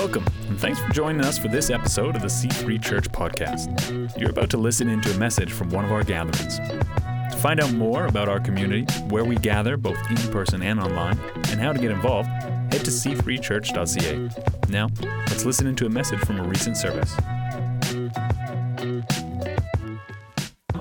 [0.00, 4.18] Welcome, and thanks for joining us for this episode of the C3 Church Podcast.
[4.18, 6.56] You're about to listen into a message from one of our gatherings.
[6.56, 11.18] To find out more about our community, where we gather both in person and online,
[11.50, 14.70] and how to get involved, head to c3church.ca.
[14.70, 14.88] Now,
[15.28, 17.14] let's listen into a message from a recent service.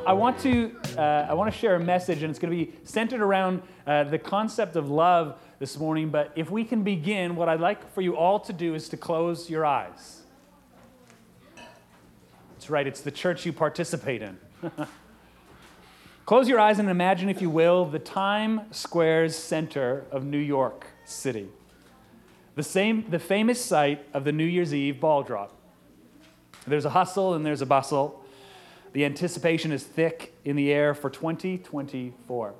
[0.08, 2.74] I want to uh, I want to share a message, and it's going to be
[2.84, 6.10] centered around uh, the concept of love this morning.
[6.10, 8.98] But if we can begin, what I'd like for you all to do is to
[8.98, 10.24] close your eyes.
[12.52, 12.86] That's right.
[12.86, 14.38] It's the church you participate in.
[16.26, 20.86] close your eyes and imagine, if you will, the Times Square's center of New York
[21.06, 21.48] City.
[22.56, 25.56] The same, the famous site of the New Year's Eve ball drop.
[26.68, 28.19] There's a hustle and there's a bustle.
[28.94, 32.54] The anticipation is thick in the air for 2024.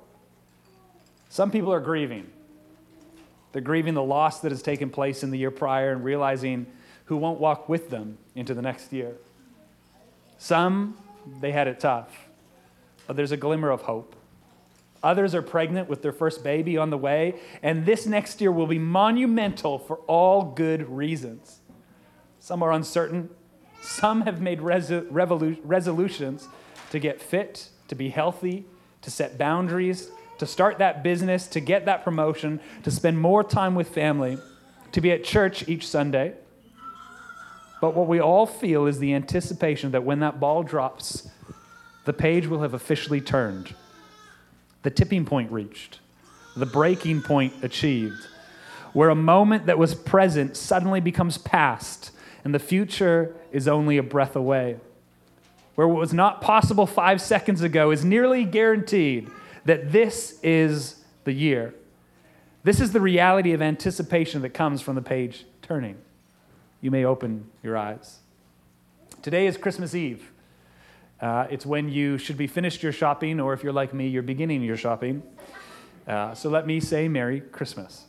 [1.28, 2.30] Some people are grieving.
[3.52, 6.66] They're grieving the loss that has taken place in the year prior and realizing
[7.06, 9.16] who won't walk with them into the next year.
[10.38, 10.96] Some,
[11.40, 12.28] they had it tough,
[13.06, 14.14] but there's a glimmer of hope.
[15.02, 18.66] Others are pregnant with their first baby on the way, and this next year will
[18.66, 21.60] be monumental for all good reasons.
[22.38, 23.30] Some are uncertain
[23.80, 26.48] some have made resolutions
[26.90, 28.66] to get fit, to be healthy,
[29.02, 33.74] to set boundaries, to start that business, to get that promotion, to spend more time
[33.74, 34.38] with family,
[34.92, 36.34] to be at church each Sunday.
[37.80, 41.28] But what we all feel is the anticipation that when that ball drops,
[42.04, 43.74] the page will have officially turned,
[44.82, 46.00] the tipping point reached,
[46.56, 48.26] the breaking point achieved,
[48.92, 52.10] where a moment that was present suddenly becomes past
[52.44, 54.76] and the future is only a breath away.
[55.74, 59.30] Where what was not possible five seconds ago is nearly guaranteed
[59.64, 61.74] that this is the year.
[62.62, 65.96] This is the reality of anticipation that comes from the page turning.
[66.80, 68.18] You may open your eyes.
[69.22, 70.30] Today is Christmas Eve.
[71.20, 74.22] Uh, it's when you should be finished your shopping, or if you're like me, you're
[74.22, 75.22] beginning your shopping.
[76.06, 78.06] Uh, so let me say Merry Christmas.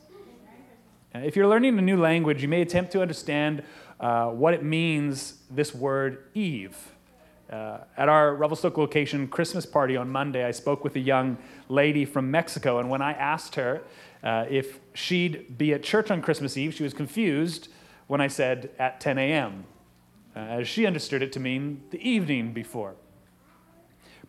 [1.14, 3.62] Uh, if you're learning a new language, you may attempt to understand
[4.00, 6.74] uh, what it means, this word Eve.
[7.50, 11.36] Uh, at our Revelstoke location Christmas party on Monday, I spoke with a young
[11.68, 13.82] lady from Mexico, and when I asked her
[14.22, 17.68] uh, if she'd be at church on Christmas Eve, she was confused
[18.06, 19.64] when I said at 10 a.m.,
[20.34, 22.94] uh, as she understood it to mean the evening before.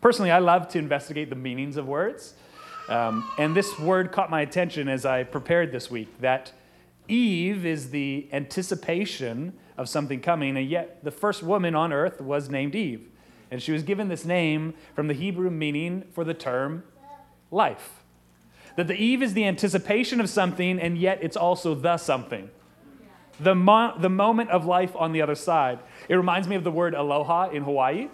[0.02, 2.34] Personally, I love to investigate the meanings of words,
[2.90, 6.52] um, and this word caught my attention as I prepared this week that
[7.08, 12.48] Eve is the anticipation of something coming, and yet the first woman on earth was
[12.48, 13.08] named Eve.
[13.50, 16.84] And she was given this name from the Hebrew meaning for the term
[17.50, 18.02] life.
[18.76, 22.50] That the Eve is the anticipation of something, and yet it's also the something.
[23.38, 25.80] The, mo- the moment of life on the other side.
[26.08, 28.08] It reminds me of the word aloha in Hawaii,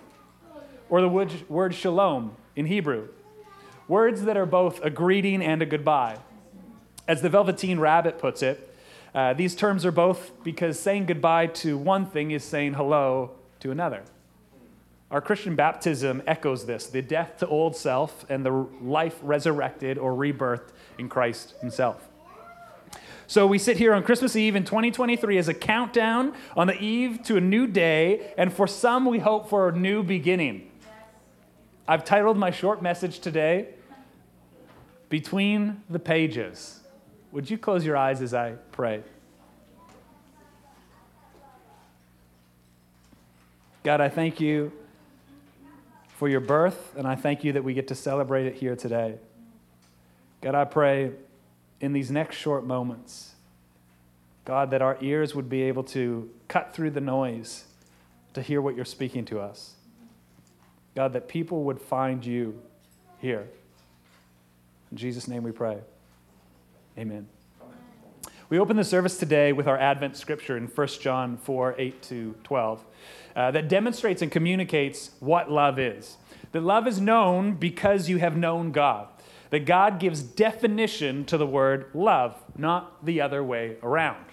[0.89, 3.09] or the word, word shalom in Hebrew.
[3.87, 6.19] Words that are both a greeting and a goodbye.
[7.09, 8.70] As the Velveteen Rabbit puts it,
[9.15, 13.71] uh, these terms are both because saying goodbye to one thing is saying hello to
[13.71, 14.03] another.
[15.11, 20.13] Our Christian baptism echoes this the death to old self and the life resurrected or
[20.13, 22.09] rebirthed in Christ Himself.
[23.27, 27.23] So we sit here on Christmas Eve in 2023 as a countdown on the eve
[27.27, 30.69] to a new day, and for some, we hope for a new beginning.
[31.87, 33.69] I've titled my short message today,
[35.09, 36.80] Between the Pages.
[37.33, 39.03] Would you close your eyes as I pray?
[43.83, 44.73] God, I thank you
[46.09, 49.15] for your birth, and I thank you that we get to celebrate it here today.
[50.43, 51.13] God, I pray
[51.81, 53.33] in these next short moments,
[54.45, 57.65] God, that our ears would be able to cut through the noise
[58.35, 59.75] to hear what you're speaking to us.
[60.95, 62.61] God, that people would find you
[63.19, 63.49] here.
[64.91, 65.79] In Jesus' name we pray.
[66.99, 67.29] Amen.
[68.49, 72.35] We open the service today with our Advent scripture in 1 John 4 8 to
[72.43, 72.85] 12
[73.37, 76.17] uh, that demonstrates and communicates what love is.
[76.51, 79.07] That love is known because you have known God.
[79.51, 84.25] That God gives definition to the word love, not the other way around.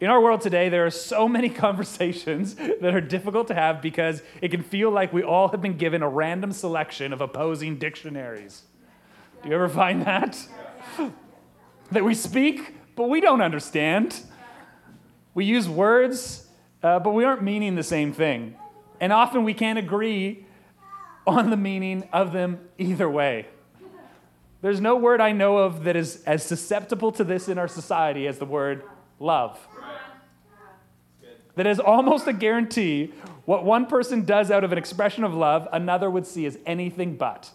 [0.00, 4.22] In our world today, there are so many conversations that are difficult to have because
[4.40, 8.62] it can feel like we all have been given a random selection of opposing dictionaries.
[9.42, 10.38] Do you ever find that?
[11.92, 14.20] That we speak, but we don't understand.
[15.34, 16.46] We use words,
[16.82, 18.56] uh, but we aren't meaning the same thing.
[19.00, 20.46] And often we can't agree
[21.26, 23.46] on the meaning of them either way.
[24.62, 28.26] There's no word I know of that is as susceptible to this in our society
[28.26, 28.82] as the word
[29.18, 29.58] love.
[31.56, 33.12] that is almost a guarantee
[33.44, 37.16] what one person does out of an expression of love, another would see as anything
[37.16, 37.50] but.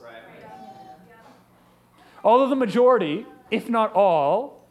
[2.24, 4.68] Although the majority, if not all,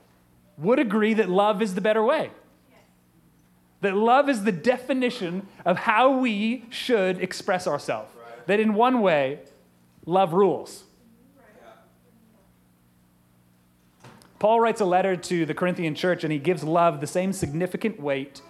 [0.57, 2.31] would agree that love is the better way.
[3.81, 8.13] That love is the definition of how we should express ourselves.
[8.17, 8.47] Right.
[8.49, 9.41] That in one way,
[10.05, 10.85] love rules.
[14.39, 18.01] Paul writes a letter to the Corinthian church and he gives love the same significant
[18.01, 18.41] weight.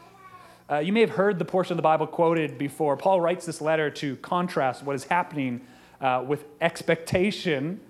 [0.71, 2.97] Uh, you may have heard the portion of the Bible quoted before.
[2.97, 5.63] Paul writes this letter to contrast what is happening
[6.01, 7.81] uh, with expectation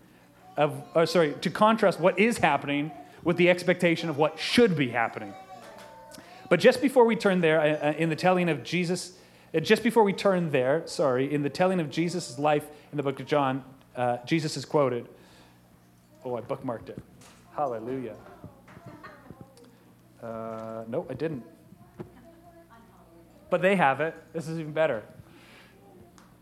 [0.59, 2.91] of, or sorry, to contrast what is happening
[3.23, 5.33] with the expectation of what should be happening.
[6.51, 9.13] But just before we turn there, uh, uh in the telling of Jesus,
[9.55, 13.03] uh, just before we turn there, sorry, in the telling of Jesus' life in the
[13.03, 13.63] book of John,
[13.97, 15.09] uh, Jesus is quoted.
[16.25, 16.99] Oh, I bookmarked it.
[17.55, 18.17] Hallelujah.
[20.21, 21.45] Uh, nope, I didn't.
[23.49, 24.15] But they have it.
[24.33, 25.05] This is even better.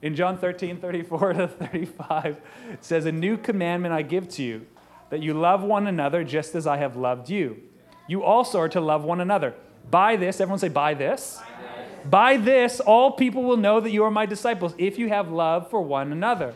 [0.03, 2.41] In John 13, 34 to 35,
[2.73, 4.67] it says, A new commandment I give to you,
[5.11, 7.63] that you love one another just as I have loved you.
[8.09, 9.55] You also are to love one another.
[9.91, 11.41] By this, everyone say, by this.
[11.41, 15.09] By this, by this all people will know that you are my disciples, if you
[15.09, 16.55] have love for one another.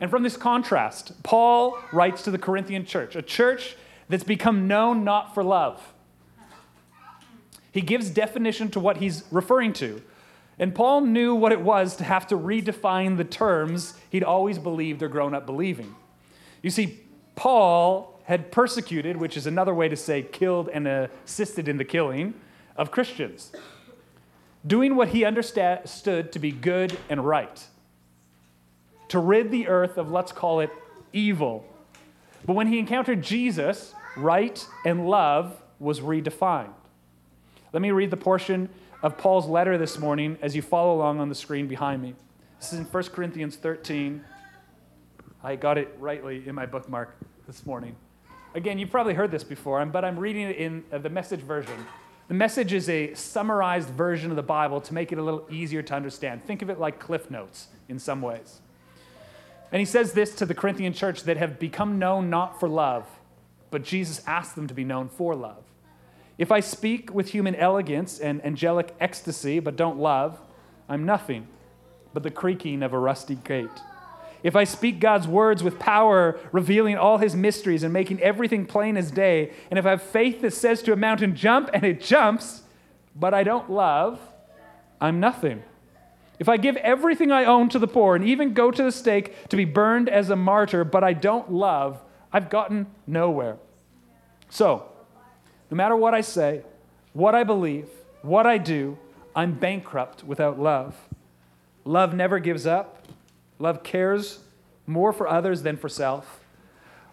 [0.00, 3.76] And from this contrast, Paul writes to the Corinthian church, a church
[4.08, 5.94] that's become known not for love.
[7.72, 10.02] He gives definition to what he's referring to.
[10.58, 15.02] And Paul knew what it was to have to redefine the terms he'd always believed
[15.02, 15.94] or grown up believing.
[16.62, 17.00] You see,
[17.34, 22.34] Paul had persecuted, which is another way to say killed and assisted in the killing
[22.76, 23.52] of Christians,
[24.66, 27.66] doing what he understood to be good and right
[29.08, 30.70] to rid the earth of, let's call it,
[31.12, 31.64] evil.
[32.44, 36.72] But when he encountered Jesus, right and love was redefined.
[37.72, 38.68] Let me read the portion
[39.06, 42.16] of Paul's letter this morning as you follow along on the screen behind me.
[42.58, 44.24] This is in 1 Corinthians 13.
[45.44, 47.16] I got it rightly in my bookmark
[47.46, 47.94] this morning.
[48.56, 51.86] Again, you've probably heard this before, but I'm reading it in uh, the message version.
[52.26, 55.82] The message is a summarized version of the Bible to make it a little easier
[55.82, 56.44] to understand.
[56.44, 58.58] Think of it like Cliff Notes in some ways.
[59.70, 63.06] And he says this to the Corinthian church that have become known not for love,
[63.70, 65.62] but Jesus asked them to be known for love.
[66.38, 70.38] If I speak with human elegance and angelic ecstasy, but don't love,
[70.88, 71.48] I'm nothing
[72.12, 73.68] but the creaking of a rusty gate.
[74.42, 78.96] If I speak God's words with power, revealing all his mysteries and making everything plain
[78.96, 82.00] as day, and if I have faith that says to a mountain, jump, and it
[82.00, 82.62] jumps,
[83.14, 84.20] but I don't love,
[85.00, 85.62] I'm nothing.
[86.38, 89.48] If I give everything I own to the poor and even go to the stake
[89.48, 92.02] to be burned as a martyr, but I don't love,
[92.32, 93.56] I've gotten nowhere.
[94.50, 94.90] So,
[95.70, 96.62] no matter what I say,
[97.12, 97.88] what I believe,
[98.22, 98.98] what I do,
[99.34, 100.96] I'm bankrupt without love.
[101.84, 103.06] Love never gives up.
[103.58, 104.40] Love cares
[104.86, 106.40] more for others than for self.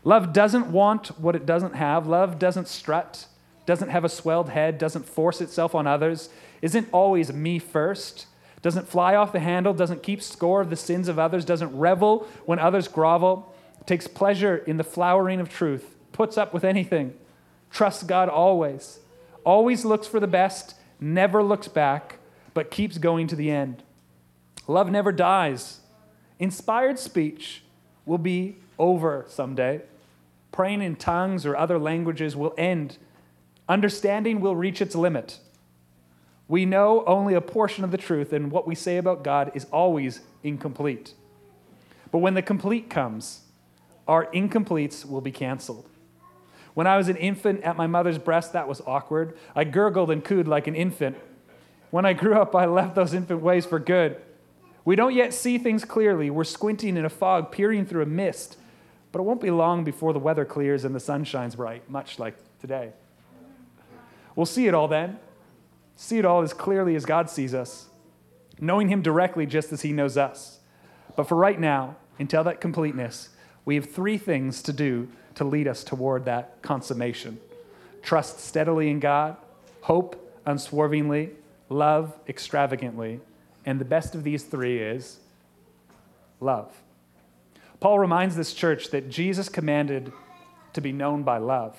[0.03, 2.07] Love doesn't want what it doesn't have.
[2.07, 3.27] Love doesn't strut,
[3.65, 6.29] doesn't have a swelled head, doesn't force itself on others,
[6.61, 8.27] isn't always me first
[8.63, 12.25] doesn't fly off the handle, doesn't keep score of the sins of others, doesn't revel
[12.45, 13.53] when others grovel,
[13.85, 17.13] takes pleasure in the flowering of truth, puts up with anything,
[17.73, 18.99] trusts God always,
[19.43, 22.19] always looks for the best, never looks back,
[22.53, 23.83] but keeps going to the end.
[24.67, 25.81] Love never dies.
[26.39, 27.63] Inspired speech
[28.05, 29.81] will be over someday.
[30.51, 32.97] Praying in tongues or other languages will end.
[33.67, 35.39] Understanding will reach its limit.
[36.47, 39.65] We know only a portion of the truth, and what we say about God is
[39.65, 41.13] always incomplete.
[42.11, 43.41] But when the complete comes,
[44.07, 45.89] our incompletes will be canceled.
[46.73, 49.37] When I was an infant at my mother's breast, that was awkward.
[49.55, 51.17] I gurgled and cooed like an infant.
[51.91, 54.19] When I grew up, I left those infant ways for good.
[54.85, 56.29] We don't yet see things clearly.
[56.29, 58.57] We're squinting in a fog, peering through a mist.
[59.11, 62.17] But it won't be long before the weather clears and the sun shines bright, much
[62.17, 62.93] like today.
[64.35, 65.19] We'll see it all then
[65.95, 67.87] see it all as clearly as God sees us,
[68.59, 70.59] knowing Him directly just as He knows us.
[71.15, 73.29] But for right now, until that completeness,
[73.65, 77.39] we have three things to do to lead us toward that consummation
[78.03, 79.37] trust steadily in God,
[79.81, 81.31] hope unswervingly,
[81.69, 83.19] love extravagantly.
[83.65, 85.19] And the best of these three is
[86.39, 86.69] love.
[87.79, 90.11] Paul reminds this church that Jesus commanded
[90.73, 91.77] to be known by love.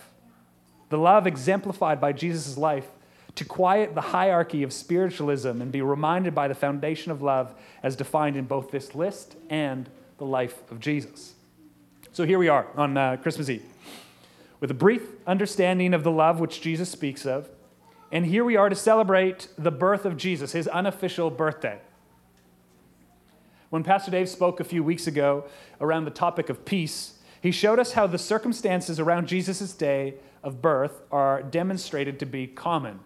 [0.89, 2.89] The love exemplified by Jesus' life
[3.35, 7.97] to quiet the hierarchy of spiritualism and be reminded by the foundation of love as
[7.97, 11.35] defined in both this list and the life of Jesus.
[12.15, 13.65] So here we are on uh, Christmas Eve
[14.61, 17.51] with a brief understanding of the love which Jesus speaks of
[18.13, 21.81] And here we are to celebrate the birth of Jesus, his unofficial birthday.
[23.71, 25.47] When Pastor Dave spoke a few weeks ago
[25.81, 30.63] around the topic of peace, he showed us how the circumstances around Jesus' day of
[30.63, 33.01] birth are demonstrated to be common.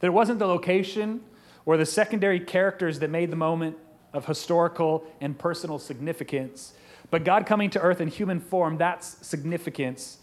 [0.00, 1.20] That it wasn't the location
[1.66, 3.76] or the secondary characters that made the moment
[4.14, 6.72] of historical and personal significance,
[7.10, 10.18] but God coming to earth in human form, that significance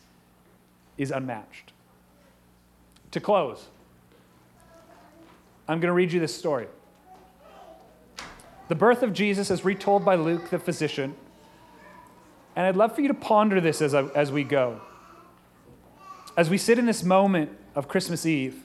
[0.98, 1.72] is unmatched.
[3.12, 3.68] To close,
[5.68, 6.68] I'm going to read you this story.
[8.68, 11.16] The birth of Jesus is retold by Luke, the physician.
[12.56, 14.82] And I'd love for you to ponder this as, as we go.
[16.38, 18.64] As we sit in this moment of Christmas Eve,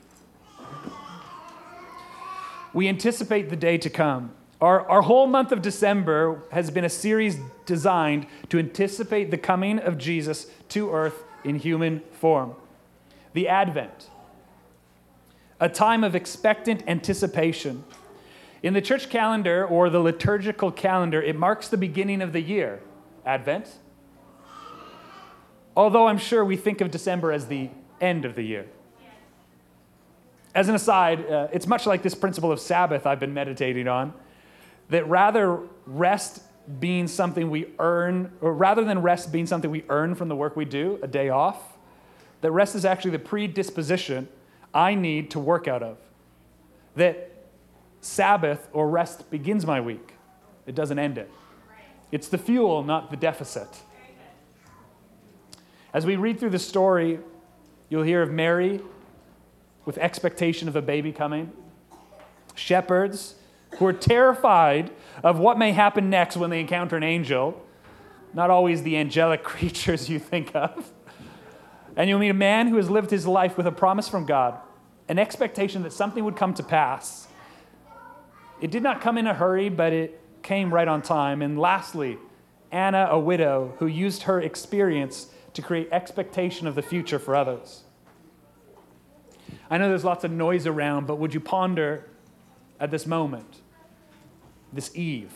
[2.72, 4.32] we anticipate the day to come.
[4.60, 9.78] Our, our whole month of December has been a series designed to anticipate the coming
[9.78, 12.54] of Jesus to earth in human form.
[13.34, 14.08] The Advent,
[15.60, 17.84] a time of expectant anticipation.
[18.62, 22.80] In the church calendar or the liturgical calendar, it marks the beginning of the year,
[23.26, 23.76] Advent.
[25.76, 27.68] Although I'm sure we think of December as the
[28.00, 28.66] end of the year.
[30.54, 34.14] As an aside, uh, it's much like this principle of Sabbath I've been meditating on,
[34.88, 36.42] that rather rest
[36.80, 40.56] being something we earn, or rather than rest being something we earn from the work
[40.56, 41.78] we do, a day off,
[42.40, 44.28] that rest is actually the predisposition
[44.74, 45.98] I need to work out of.
[46.96, 47.32] That
[48.00, 50.14] Sabbath or rest begins my week,
[50.66, 51.30] it doesn't end it.
[52.12, 53.68] It's the fuel, not the deficit.
[55.92, 57.18] As we read through the story,
[57.88, 58.80] you'll hear of Mary
[59.84, 61.52] with expectation of a baby coming,
[62.54, 63.36] shepherds
[63.78, 64.90] who are terrified
[65.22, 67.62] of what may happen next when they encounter an angel,
[68.32, 70.92] not always the angelic creatures you think of.
[71.96, 74.58] And you'll meet a man who has lived his life with a promise from God,
[75.08, 77.26] an expectation that something would come to pass.
[78.60, 81.42] It did not come in a hurry, but it came right on time.
[81.42, 82.18] And lastly,
[82.70, 87.84] Anna, a widow who used her experience to create expectation of the future for others.
[89.70, 92.04] I know there's lots of noise around, but would you ponder
[92.78, 93.60] at this moment,
[94.72, 95.32] this eve,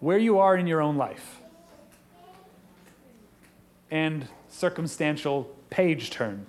[0.00, 1.42] where you are in your own life?
[3.92, 6.46] and circumstantial page turn.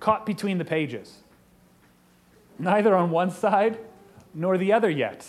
[0.00, 1.18] Caught between the pages,
[2.58, 3.78] neither on one side
[4.32, 5.26] nor the other yet.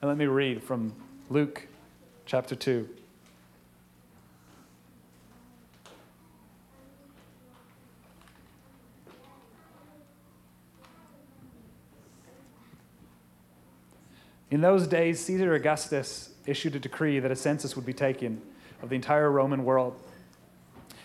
[0.00, 0.94] And let me read from
[1.28, 1.68] Luke
[2.24, 2.88] chapter 2.
[14.52, 18.42] In those days, Caesar Augustus issued a decree that a census would be taken
[18.82, 19.98] of the entire Roman world.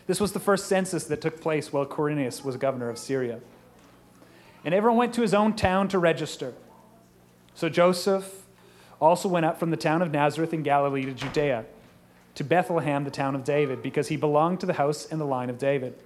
[0.06, 3.40] This was the first census that took place while Quirinius was governor of Syria.
[4.66, 6.56] And everyone went to his own town to register.
[7.56, 8.44] So Joseph
[9.00, 11.64] also went up from the town of Nazareth in Galilee to Judea,
[12.36, 15.50] to Bethlehem, the town of David, because he belonged to the house and the line
[15.50, 15.98] of David.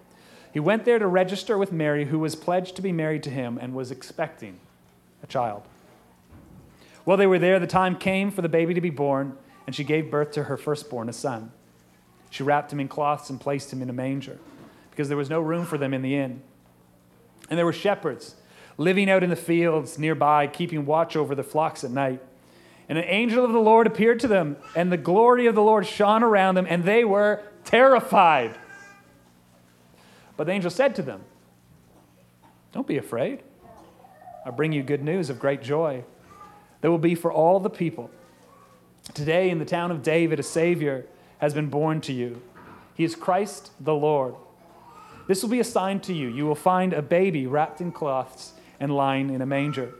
[0.53, 3.57] He went there to register with Mary, who was pledged to be married to him
[3.60, 4.60] and was expecting
[5.24, 5.63] a child.
[7.03, 9.84] While they were there, the time came for the baby to be born, and she
[9.84, 11.51] gave birth to her firstborn, a son.
[12.29, 14.38] She wrapped him in cloths and placed him in a manger,
[14.91, 16.41] because there was no room for them in the inn.
[17.50, 18.36] And there were shepherds
[18.77, 22.22] living out in the fields nearby, keeping watch over the flocks at night.
[22.88, 25.86] And an angel of the Lord appeared to them, and the glory of the Lord
[25.88, 28.58] shone around them, and they were terrified.
[30.38, 31.22] But the angel said to them,
[32.72, 33.43] Don't be afraid.
[34.46, 36.03] I bring you good news of great joy
[36.82, 38.10] that will be for all the people.
[39.14, 41.06] Today, in the town of David, a Savior
[41.40, 42.42] has been born to you.
[42.94, 44.36] He is Christ the Lord.
[45.28, 46.28] This will be a sign to you.
[46.28, 49.94] You will find a baby wrapped in cloths and lying in a manger.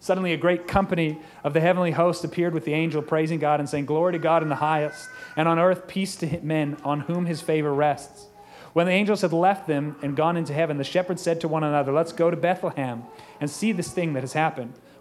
[0.00, 3.68] Suddenly, a great company of the heavenly host appeared with the angel, praising God and
[3.68, 7.26] saying, Glory to God in the highest, and on earth peace to men on whom
[7.26, 8.26] his favor rests.
[8.72, 11.64] When the angels had left them and gone into heaven, the shepherds said to one
[11.64, 13.02] another, Let's go to Bethlehem
[13.40, 14.74] and see this thing that has happened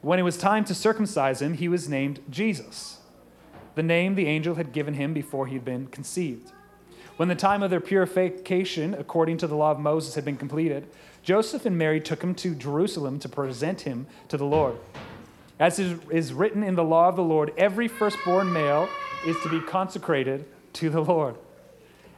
[0.00, 2.98] when it was time to circumcise him, he was named Jesus,
[3.74, 6.52] the name the angel had given him before he had been conceived.
[7.16, 10.86] When the time of their purification, according to the law of Moses, had been completed,
[11.22, 14.76] Joseph and Mary took him to Jerusalem to present him to the Lord.
[15.58, 18.88] As is written in the law of the Lord, every firstborn male
[19.26, 21.34] is to be consecrated to the Lord,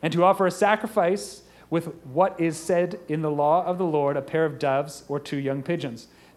[0.02, 4.18] and to offer a sacrifice with what is said in the law of the Lord
[4.18, 6.08] a pair of doves or two young pigeons.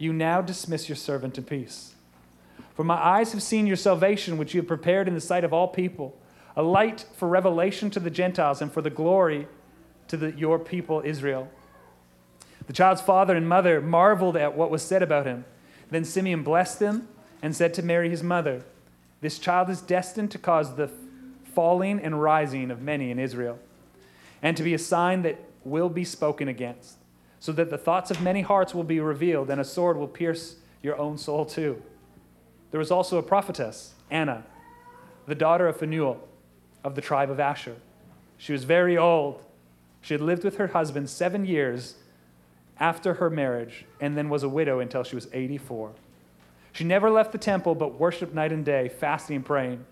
[0.00, 1.94] you now dismiss your servant in peace.
[2.74, 5.52] For my eyes have seen your salvation, which you have prepared in the sight of
[5.52, 6.18] all people,
[6.56, 9.46] a light for revelation to the Gentiles and for the glory
[10.08, 11.50] to the, your people Israel.
[12.66, 15.44] The child's father and mother marveled at what was said about him.
[15.90, 17.08] Then Simeon blessed them
[17.42, 18.62] and said to Mary, his mother,
[19.20, 20.90] This child is destined to cause the
[21.54, 23.58] falling and rising of many in Israel,
[24.40, 26.96] and to be a sign that will be spoken against,
[27.40, 30.56] so that the thoughts of many hearts will be revealed, and a sword will pierce
[30.82, 31.82] your own soul too.
[32.70, 34.44] There was also a prophetess, Anna,
[35.26, 36.20] the daughter of Phanuel
[36.84, 37.76] of the tribe of Asher.
[38.36, 39.42] She was very old.
[40.02, 41.96] She had lived with her husband seven years
[42.78, 45.92] after her marriage, and then was a widow until she was 84.
[46.72, 49.84] She never left the temple, but worshiped night and day, fasting and praying.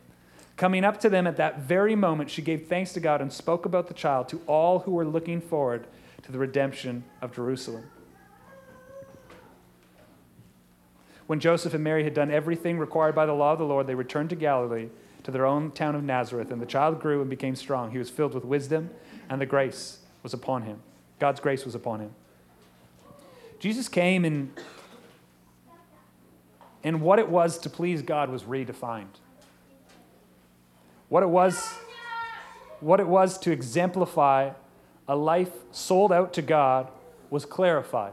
[0.56, 3.64] Coming up to them at that very moment, she gave thanks to God and spoke
[3.64, 5.86] about the child to all who were looking forward
[6.22, 7.90] to the redemption of Jerusalem.
[11.26, 13.94] When Joseph and Mary had done everything required by the law of the Lord, they
[13.94, 14.88] returned to Galilee,
[15.24, 16.50] to their own town of Nazareth.
[16.50, 17.90] And the child grew and became strong.
[17.90, 18.90] He was filled with wisdom,
[19.28, 20.80] and the grace was upon him.
[21.18, 22.14] God's grace was upon him.
[23.58, 24.52] Jesus came and
[26.84, 29.18] and what it was to please God was redefined.
[31.08, 31.74] What it was,
[32.80, 34.52] what it was to exemplify
[35.08, 36.88] a life sold out to God
[37.30, 38.12] was clarified.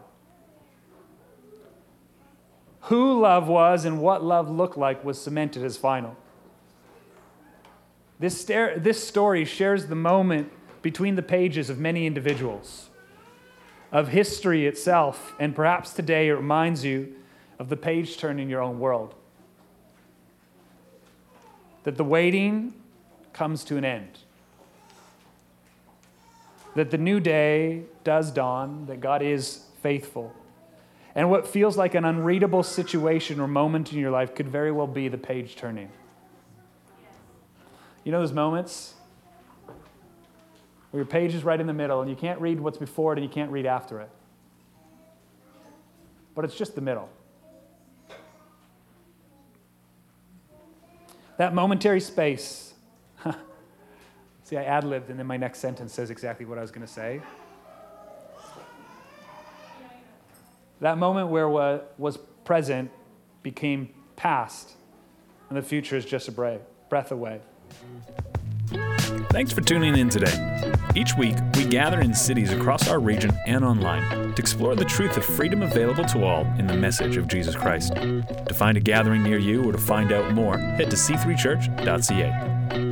[2.82, 6.16] Who love was and what love looked like was cemented as final.
[8.20, 12.90] This, star- this story shares the moment between the pages of many individuals,
[13.92, 17.16] of history itself, and perhaps today it reminds you
[17.60, 19.16] of the page turn in your own world.
[21.84, 22.74] That the waiting
[23.34, 24.20] comes to an end.
[26.76, 30.34] That the new day does dawn, that God is faithful.
[31.16, 34.88] And what feels like an unreadable situation or moment in your life could very well
[34.88, 35.90] be the page turning.
[38.04, 38.94] You know those moments
[40.92, 43.20] where your page is right in the middle and you can't read what's before it
[43.20, 44.10] and you can't read after it?
[46.36, 47.10] But it's just the middle.
[51.38, 52.74] That momentary space.
[54.46, 56.86] See, I ad libbed, and then my next sentence says exactly what I was going
[56.86, 57.20] to say.
[60.82, 62.92] That moment where what was present
[63.42, 64.74] became past,
[65.50, 67.42] and the future is just a breath away.
[69.30, 70.74] Thanks for tuning in today.
[70.96, 75.18] Each week, we gather in cities across our region and online to explore the truth
[75.18, 77.96] of freedom available to all in the message of Jesus Christ.
[77.96, 82.85] To find a gathering near you or to find out more, head to c3church.ca.